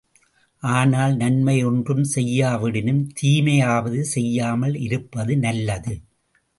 ஆனால், 0.63 1.15
நன்மை 1.15 1.63
ஒன்றும் 1.63 2.03
செய்யாவிடினும் 2.15 3.03
தீமையாவது 3.21 4.01
செய்யாமல் 4.15 4.75
இருப்பது 4.79 5.37
நல்லது. 5.37 5.95